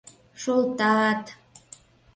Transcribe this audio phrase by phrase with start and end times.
[0.41, 1.23] —Шолта-ат...